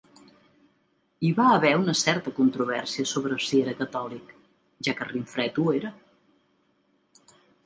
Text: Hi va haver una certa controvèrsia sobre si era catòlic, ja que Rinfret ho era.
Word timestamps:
Hi 1.25 1.29
va 1.39 1.43
haver 1.57 1.73
una 1.81 1.93
certa 1.99 2.33
controvèrsia 2.39 3.05
sobre 3.11 3.37
si 3.49 3.61
era 3.67 3.77
catòlic, 3.83 4.33
ja 4.89 4.97
que 5.01 5.09
Rinfret 5.13 5.61
ho 5.65 5.69
era. 5.83 5.95